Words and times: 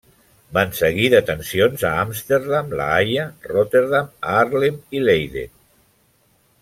Van 0.57 0.71
seguir 0.77 1.09
detencions 1.13 1.83
a 1.89 1.91
Amsterdam, 2.05 2.73
La 2.79 2.87
Haia, 2.95 3.27
Rotterdam, 3.53 4.09
Haarlem 4.31 4.81
i 5.01 5.05
Leiden. 5.11 5.55